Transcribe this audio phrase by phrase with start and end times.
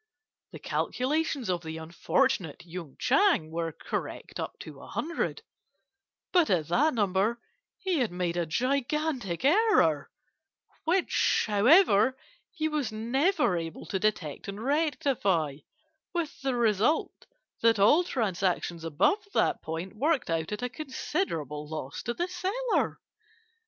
[0.51, 5.43] The calculations of the unfortunate Yung Chang were correct up to a hundred,
[6.31, 7.39] but at that number
[7.77, 10.09] he had made a gigantic error
[10.85, 12.17] which, however,
[12.51, 15.57] he was never able to detect and rectify
[16.15, 17.27] with the result
[17.61, 22.99] that all transactions above that point worked out at a considerable loss to the seller.